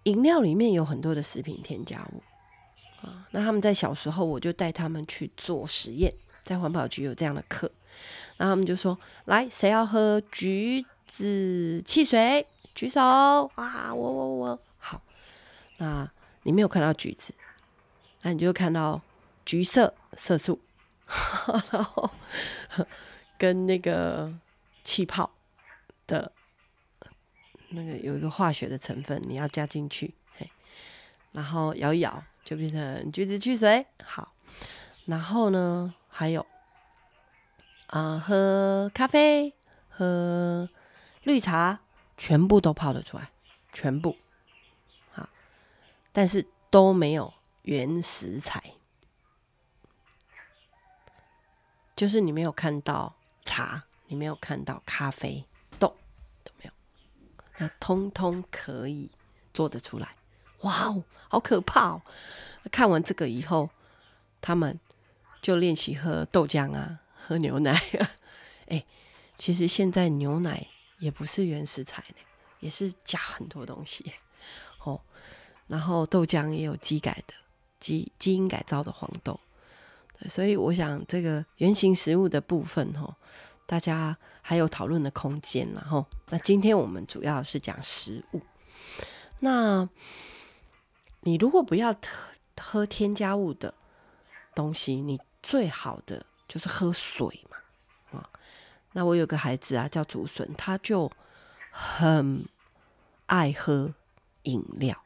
[0.04, 2.22] 饮料里面有很多的食品添加物
[3.02, 3.26] 啊。
[3.32, 7.72] 那他们在小时候，我就带他们去做实验，在环保局有这样的课，
[8.39, 8.97] 然后他们就说
[9.28, 12.47] ：“来，谁要喝橘子汽水？
[12.73, 12.99] 举手！”
[13.54, 15.02] 啊，我我我，好。
[15.78, 16.10] 那
[16.43, 17.36] 你没有看到橘子，
[18.21, 19.02] 那你就看到
[19.45, 20.60] 橘色色素，
[21.71, 22.10] 然后。
[23.38, 24.34] 跟那个
[24.84, 25.32] 气泡
[26.06, 26.30] 的，
[27.69, 30.49] 那个有一个化学的成分，你要加进去，嘿，
[31.32, 33.86] 然后摇一摇就变成橘子汽水。
[34.04, 34.34] 好，
[35.06, 36.45] 然后呢，还有
[37.89, 39.54] 啊、喝咖啡、
[39.89, 40.69] 喝
[41.23, 41.80] 绿茶，
[42.17, 43.32] 全部都泡得出来，
[43.71, 44.17] 全部，
[45.12, 45.30] 好，
[46.12, 48.73] 但是都没有原食材，
[51.95, 53.15] 就是你没有看到。
[53.45, 55.43] 茶，你没有看到咖啡
[55.80, 55.95] 豆
[56.43, 56.71] 都没有，
[57.58, 59.10] 那通通可以
[59.52, 60.10] 做得出来。
[60.60, 62.02] 哇哦，好可怕哦！
[62.71, 63.71] 看完这个以后，
[64.39, 64.80] 他们
[65.41, 68.12] 就练习喝豆浆啊，喝牛奶啊。
[68.68, 68.86] 哎，
[69.38, 70.66] 其实现在牛奶
[71.00, 72.16] 也不是原食材呢，
[72.60, 74.14] 也是加很多东西
[74.84, 75.02] 哦。
[75.68, 77.34] 然后豆浆也有基改的
[77.80, 79.40] 基基因改造的黄豆。
[80.28, 83.16] 所以我想，这个原型食物的部分，哈，
[83.66, 88.42] 大家还有讨论的空间，然后，那今天我们主要是讲食物。
[89.40, 89.88] 那
[91.22, 91.96] 你如果不要
[92.60, 93.74] 喝添加物的
[94.54, 98.30] 东西，你最好的就是喝水嘛，啊。
[98.92, 101.10] 那我有个孩子啊，叫竹笋，他就
[101.72, 102.46] 很
[103.28, 103.94] 爱喝
[104.44, 105.02] 饮料。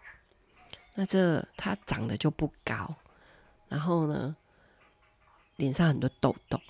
[0.95, 2.95] 那这他长得就不高，
[3.67, 4.35] 然后呢，
[5.55, 6.61] 脸上很多痘痘，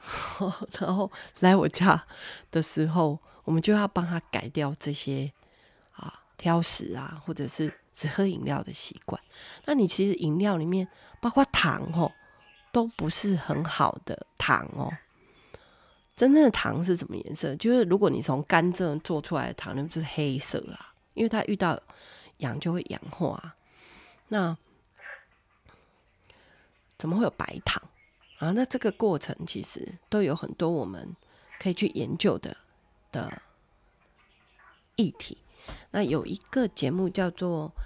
[0.80, 2.06] 然后来我家
[2.50, 5.30] 的时候，我们就要帮他改掉这些
[5.92, 9.20] 啊挑食啊，或者是只喝饮料的习惯。
[9.66, 10.88] 那你其实饮料里面
[11.20, 12.10] 包括糖哦，
[12.72, 14.90] 都不是很好的糖哦。
[16.16, 17.56] 真正的糖是什么颜色？
[17.56, 21.80] 就是如果你从甘蔗做出来的糖，那就是黑色啊，因为它遇到
[22.38, 23.56] 氧就会氧化。
[24.28, 24.56] 那
[26.98, 27.82] 怎么会有白糖？
[28.38, 31.16] 啊，那这个过程其实都有很多我们
[31.58, 32.56] 可以去研究的
[33.10, 33.40] 的
[34.96, 35.38] 议题。
[35.90, 37.72] 那有一个节目叫做《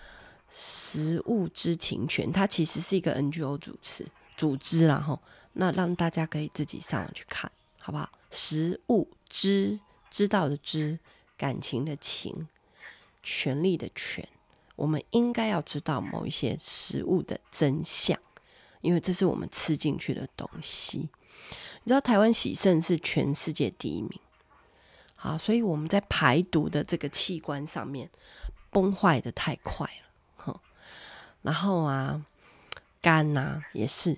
[0.48, 5.20] 食物知情权》，它其实是一个 NGO 主持组织，然后
[5.54, 8.10] 那让大家可以自己上网去看，好不好？
[8.30, 9.78] 食物知
[10.10, 10.98] 知道的知，
[11.36, 12.48] 感情的情，
[13.22, 14.28] 权力的权，
[14.76, 18.18] 我们应该要知道某一些食物的真相。
[18.80, 24.20] 因为这是我们吃进去的东西，你知道台湾洗肾是全世界第一名，
[25.16, 28.10] 好，所以我们在排毒的这个器官上面
[28.68, 29.90] 崩坏得太快
[30.44, 30.60] 了，
[31.40, 32.22] 然后啊，
[33.04, 34.16] 肝呐、啊、也是，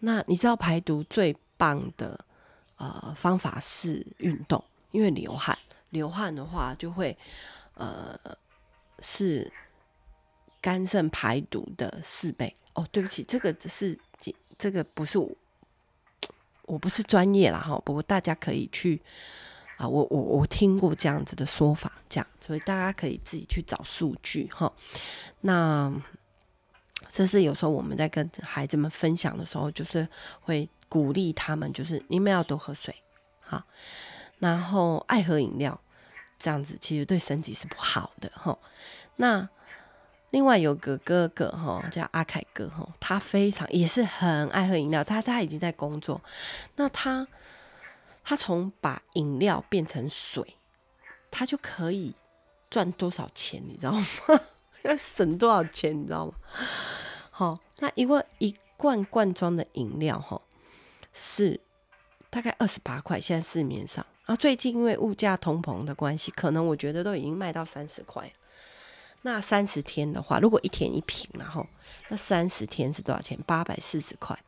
[0.00, 2.22] 那你知道排毒最棒的
[2.76, 5.56] 呃方法是运动，因为流汗，
[5.88, 7.16] 流汗的话就会
[7.72, 8.14] 呃
[8.98, 9.50] 是
[10.60, 12.54] 肝肾排毒的四倍。
[12.74, 13.98] 哦，对不起，这个只是
[14.58, 15.26] 这个不是我，
[16.66, 17.80] 我不是专业啦哈。
[17.82, 19.00] 不过大家可以去
[19.78, 24.70] 啊，我我我听过这样子的说法，这样，所以大家可以自己去找数据哈。
[25.40, 25.90] 那
[27.10, 30.08] 这是有时候我们在跟孩子们分享的时候，就是
[30.40, 32.94] 会鼓励他们，就是你们要多喝水，
[33.40, 33.62] 好，
[34.38, 35.78] 然后爱喝饮料，
[36.38, 38.56] 这样子其实对身体是不好的哈。
[39.16, 39.48] 那
[40.30, 46.22] 另外有个哥哥哈，叫阿凯哥哈，他非常也是很爱喝饮料，他他已经在工作，
[46.76, 47.26] 那他。
[48.22, 50.56] 他从把饮料变成水，
[51.30, 52.14] 他就可以
[52.68, 54.06] 赚多少钱，你知道吗？
[54.82, 56.32] 要省多少钱，你知道吗？
[57.30, 60.40] 好，那因为一罐罐装的饮料哈
[61.12, 61.60] 是
[62.28, 68.32] 大概二十八块，现在市面上啊，最近因为物价通膨的关系，可能我觉得都已经卖到三十块。
[69.22, 71.66] 那三十天的话，如果一天一瓶，然后
[72.08, 73.38] 那三十天是多少钱？
[73.46, 74.38] 八百四十块，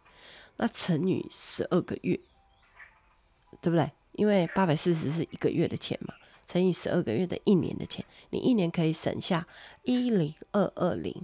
[0.57, 2.19] 那乘以十二个月。
[3.61, 3.89] 对不对？
[4.13, 6.15] 因为八百四十是一个月的钱嘛，
[6.53, 9.47] 乘以十二个月的一年的钱，你一年可以省下
[9.85, 11.15] 一零二二零，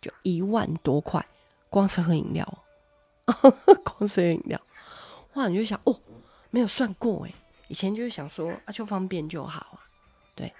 [0.00, 1.24] 就一万多块，
[1.70, 2.64] 光是喝饮料，
[3.84, 4.60] 光是喝饮料，
[5.34, 5.46] 哇！
[5.46, 6.00] 你就想哦，
[6.50, 7.32] 没有算过哎，
[7.68, 9.78] 以前就是想说啊，就方便就好啊，
[10.34, 10.52] 对，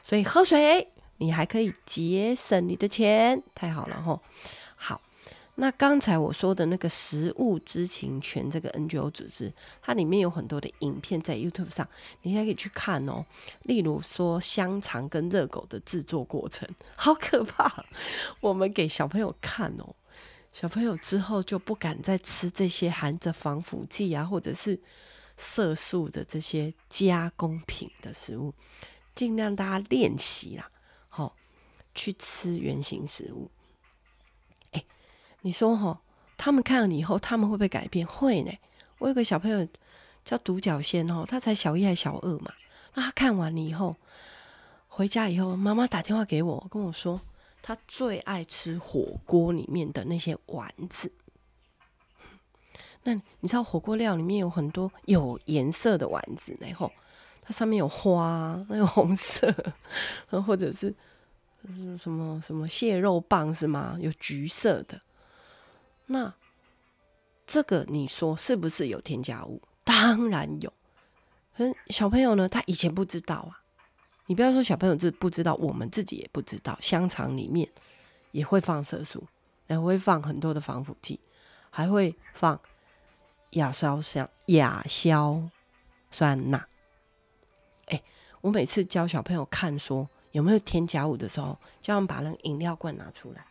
[0.00, 4.22] 所以喝水你还可以节省你的钱，太好了吼，
[5.58, 11.88] 那刚才我说的那个食物知情权这个 NGO 组织，它里面有很多的影片在 YouTube 上，
[12.20, 13.24] 你还可以去看哦。
[13.62, 17.84] 例如说香肠跟热狗的制作过程，好可怕！
[18.40, 19.96] 我们给小朋友看哦，
[20.52, 24.78] 小朋友之后就不敢再吃这些含着防腐剂啊，或者是
[25.38, 28.52] 色素的这些加工品的食物，
[29.14, 30.70] 尽量大家练习啦，
[31.08, 31.34] 好，
[31.94, 33.50] 去吃原型食物。
[35.46, 36.00] 你说哈，
[36.36, 38.04] 他们看了你以后，他们会不会改变？
[38.04, 38.50] 会呢。
[38.98, 39.64] 我有个小朋友
[40.24, 42.52] 叫独角仙哦，他才小一还小二嘛。
[42.94, 43.94] 那他看完了以后，
[44.88, 47.20] 回家以后，妈妈打电话给我，跟我说
[47.62, 51.12] 他最爱吃火锅里面的那些丸子。
[53.04, 56.90] 那你知道火锅料里面有很多有颜色的丸子，然后
[57.40, 59.54] 它上面有花，那个红色，
[60.44, 60.92] 或者是
[61.96, 63.96] 什么什么蟹肉棒是吗？
[64.00, 65.00] 有橘色的。
[66.06, 66.32] 那
[67.46, 69.60] 这个你说是不是有添加物？
[69.84, 70.72] 当然有。
[71.56, 73.62] 嗯，小朋友呢，他以前不知道啊。
[74.26, 76.76] 你不要说小朋友这不知道，我们自己也不知道。
[76.80, 77.68] 香肠里面
[78.32, 79.24] 也会放色素，
[79.68, 81.20] 也会放很多的防腐剂，
[81.70, 82.60] 还会放
[83.50, 85.48] 亚硝酸亚硝
[86.10, 86.66] 酸钠。
[87.86, 88.02] 哎，
[88.40, 93.46] 我每次教小朋友看说有没有添加物的时候，叫他们把那个饮料罐拿出来。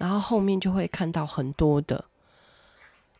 [0.00, 2.06] 然后后面就会看到很多的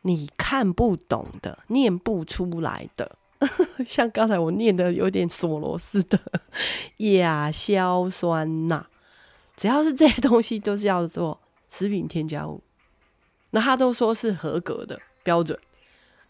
[0.00, 3.18] 你看不懂的、念不出来的，
[3.86, 6.18] 像刚才我念的有点索罗斯的
[7.18, 8.86] 亚硝酸钠，
[9.54, 11.38] 只要是这些东西都是叫做
[11.68, 12.62] 食品添加物，
[13.50, 15.58] 那他都说是合格的标准。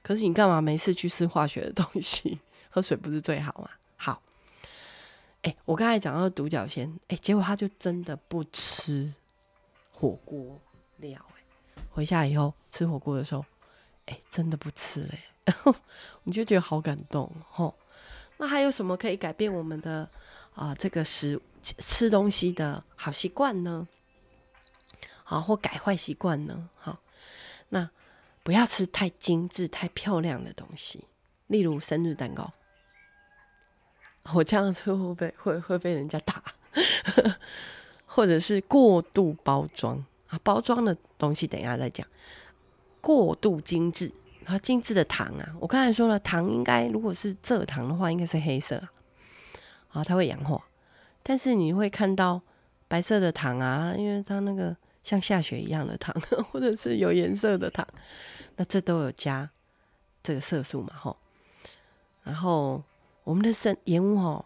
[0.03, 2.41] 可是你干嘛没事去吃化学的东西？
[2.71, 3.71] 喝水不是最好吗？
[3.97, 4.21] 好，
[5.43, 9.13] 哎，我刚才讲到独角仙，哎，结果他就真的不吃。
[10.01, 10.59] 火锅
[10.97, 13.45] 料哎，回家以后吃火锅的时候，
[14.07, 15.19] 哎，真的不吃嘞，
[16.25, 17.75] 你就觉得好感动吼。
[18.39, 20.09] 那还有什么可以改变我们的
[20.55, 23.87] 啊、这个食吃东西的好习惯呢？
[25.23, 26.71] 好，或改坏习惯呢？
[26.79, 26.99] 好，
[27.69, 27.91] 那
[28.43, 31.05] 不要吃太精致、太漂亮的东西，
[31.49, 32.55] 例如生日蛋糕。
[34.33, 36.43] 我这样吃会被会会被人家打。
[38.21, 39.97] 或者是过度包装
[40.29, 42.07] 啊，包装的东西等一下再讲。
[43.01, 44.13] 过度精致，
[44.45, 48.77] 然后精致的糖啊，我刚才说了，糖应该如果是蔗糖的话，应该是黑色
[49.89, 50.63] 啊，它会氧化。
[51.23, 52.39] 但是你会看到
[52.89, 56.15] 白色的糖啊，因为它那个像下雪一样的糖，
[56.53, 57.89] 或者是有颜色的糖，
[58.57, 59.49] 那这都有加
[60.23, 61.17] 这个色素嘛，吼。
[62.25, 62.85] 然后
[63.25, 64.45] 我们的生延误吼，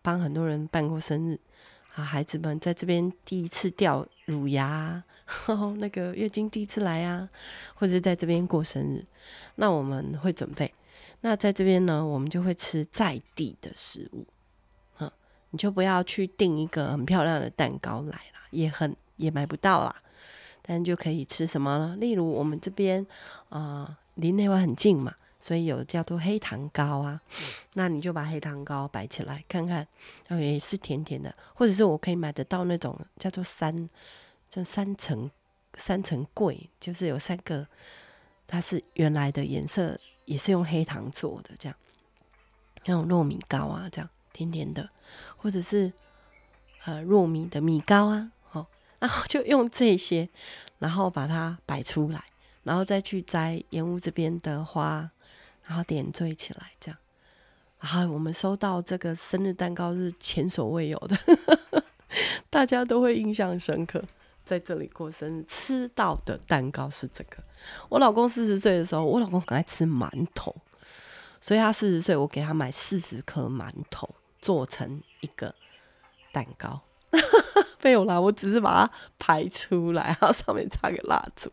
[0.00, 1.40] 帮很多人办过生日。
[1.96, 7.26] 啊，孩子们在这边第一次掉乳牙，呵呵，那个月经第一次来啊，
[7.74, 9.02] 或者在这边过生日，
[9.54, 10.70] 那我们会准备。
[11.22, 14.26] 那在这边呢，我们就会吃在地的食物，
[14.98, 15.10] 嗯，
[15.50, 19.96] 你就不要去订一个很漂亮的蛋糕来了，也很也买不到啦。
[20.60, 21.96] 但就可以吃什么呢？
[21.98, 23.06] 例如我们这边
[23.48, 25.14] 啊，离内湾很近嘛。
[25.46, 27.20] 所以有叫做黑糖糕啊，
[27.74, 29.86] 那你就把黑糖糕摆起来看看，
[30.26, 33.88] 然后也是甜甜的，或者是我可以买得到那种叫做三，
[34.50, 35.30] 这三层
[35.76, 37.64] 三层柜，就是有三个，
[38.48, 41.78] 它是原来的颜色，也是用黑糖做的这样。
[42.84, 44.90] 那种糯米糕啊，这样甜甜的，
[45.36, 45.92] 或者是
[46.86, 48.66] 呃糯米的米糕啊，哦，
[48.98, 50.28] 然后就用这些，
[50.80, 52.24] 然后把它摆出来，
[52.64, 55.08] 然后再去摘盐屋这边的花，
[55.66, 56.98] 然后点缀起来，这样，
[57.80, 61.16] 然后我们收到这个生日蛋糕是前所未有的，
[62.48, 64.02] 大家都会印象深刻。
[64.44, 67.42] 在这里过生日吃到的蛋糕是这个。
[67.88, 70.54] 我老公四十岁的时候，我老公很爱吃馒头，
[71.40, 74.08] 所以他四十岁，我给他买四十颗馒头
[74.40, 75.52] 做成一个
[76.32, 76.80] 蛋糕。
[77.82, 81.50] 没有啦，我只是把它排出来，然后上面插个蜡烛。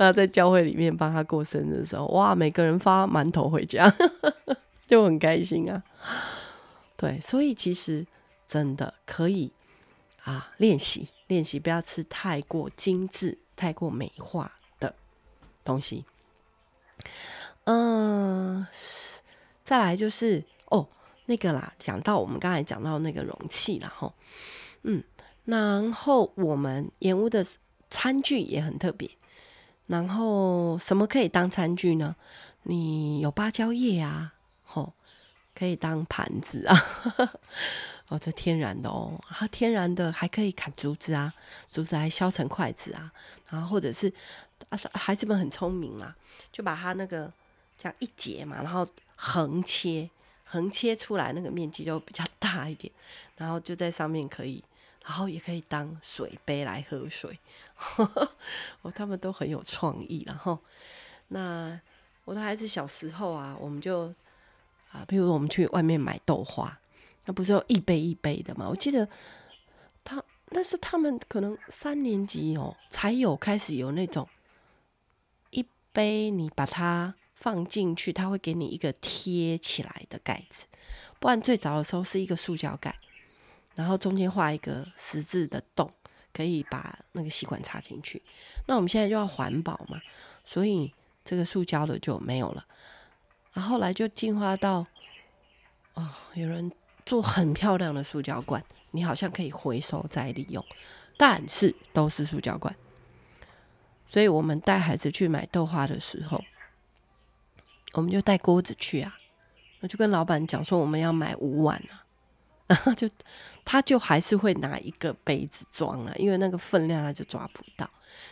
[0.00, 3.94] 那在教会里面帮他过生日的时候，哇，每个人发馒头回家，
[4.88, 5.82] 就很开心啊。
[6.96, 8.06] 对，所以其实
[8.48, 9.52] 真的可以
[10.24, 11.08] 啊，练习。
[11.26, 14.94] 练习不要吃太过精致、太过美化的
[15.62, 16.06] 东西。
[17.64, 18.66] 嗯，
[19.62, 20.88] 再来就是哦，
[21.26, 24.14] 那个啦，讲到我们刚才讲到那个容器啦，吼，
[24.84, 25.04] 嗯，
[25.44, 27.44] 然后我们盐屋的
[27.90, 29.10] 餐具也很特别。
[29.90, 32.14] 然后什么可以当餐具呢？
[32.62, 34.32] 你有芭蕉叶啊，
[34.62, 34.92] 吼，
[35.52, 36.76] 可以当盘子啊。
[38.06, 41.34] 哦，这天然的哦，它天然的还可以砍竹子啊，
[41.72, 43.10] 竹子还削成筷子啊，
[43.48, 44.12] 然后或者是
[44.68, 46.14] 啊，孩子们很聪明嘛，
[46.52, 47.32] 就把它那个
[47.76, 48.86] 这样一截嘛，然后
[49.16, 50.08] 横切，
[50.44, 52.92] 横切出来那个面积就比较大一点，
[53.36, 54.62] 然后就在上面可以，
[55.04, 57.38] 然后也可以当水杯来喝水，
[58.82, 60.58] 哦，他们都很有创意，然后
[61.28, 61.80] 那
[62.24, 64.14] 我的孩子小时候啊，我们就
[64.92, 66.78] 啊，比如我们去外面买豆花。
[67.26, 68.66] 那不是有一杯一杯的吗？
[68.68, 69.06] 我记得
[70.02, 74.26] 他那是他们可能三年级哦才有开始有那种
[75.50, 80.64] 一杯，你把它放进去，它会给你一个贴起来的盖子。
[81.20, 82.98] 不然最早的时候是一个塑胶盖，
[83.74, 85.90] 然后中间画一个十字的洞，
[86.32, 88.22] 可以把那个吸管插进去。
[88.66, 90.00] 那我们现在就要环保嘛，
[90.44, 90.92] 所以
[91.24, 92.64] 这个塑胶的就没有了。
[93.52, 94.86] 然后来就进化到
[95.94, 96.70] 哦，有人。
[97.06, 98.62] 做很漂亮的塑胶罐，
[98.92, 100.64] 你好像可以回收再利用，
[101.16, 102.72] 但是都是塑胶罐。
[104.06, 106.40] 所以我们带孩子去买豆花的时候，
[107.94, 109.18] 我们就带锅子去啊，
[109.80, 112.04] 我就跟老板讲说我们要买五碗啊，
[112.70, 113.08] 然后 就
[113.64, 117.88] 他就还是会拿一个杯子装啊，因为那个分量他就抓不到。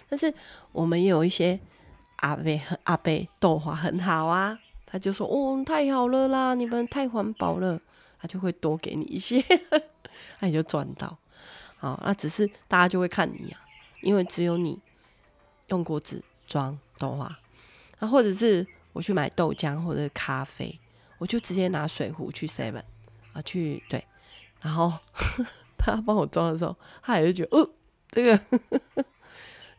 [0.09, 0.33] 但是
[0.73, 1.59] 我们也有一些
[2.17, 7.81] 阿伯阿伯豆花很好啊，他就说哦，太好了啦，你们太环保了。
[8.21, 9.41] 他就会多给你一些，
[10.41, 11.17] 那你就赚到。
[11.77, 13.61] 好，那只是大家就会看你、啊，
[14.03, 14.77] 因为只有你
[15.69, 17.39] 用锅子装豆花，
[18.01, 20.77] 那或者是我去买豆浆或者咖啡，
[21.19, 22.83] 我就直接拿水壶去 seven
[23.33, 24.05] 啊去对，
[24.61, 24.93] 然后
[25.79, 27.71] 他帮我装的时候，他也就觉得哦，
[28.11, 28.41] 这个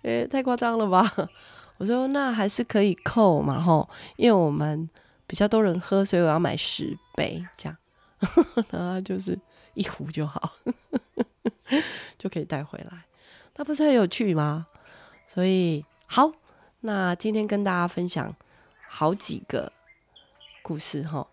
[0.04, 1.04] 诶、太夸张了吧？
[1.78, 4.90] 我说那还是可以扣嘛吼，因为我们
[5.26, 7.78] 比较多人喝，所以我要买十杯这样。
[8.70, 9.40] 然后就是
[9.76, 10.52] 一壶就好，
[12.20, 13.06] 就可以带回来，
[13.56, 14.68] 那不是很有趣吗？
[15.26, 16.32] 所以好，
[16.82, 18.36] 那今天跟大家分享
[18.90, 19.72] 好几个
[20.62, 21.26] 故事哈。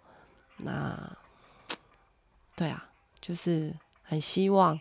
[0.58, 1.16] 那
[2.54, 2.88] 对啊，
[3.26, 3.74] 就是
[4.04, 4.78] 很希望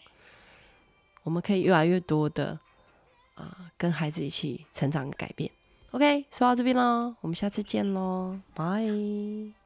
[1.23, 2.59] 我们可以越来越多的
[3.33, 5.49] 啊、跟孩子一起成长改变。
[5.89, 9.64] OK，说到这边喽，我们下次见喽，拜。